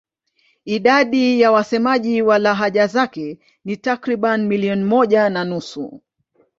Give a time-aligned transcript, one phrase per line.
[0.65, 6.01] Idadi ya wasemaji wa lahaja zake ni takriban milioni moja na nusu.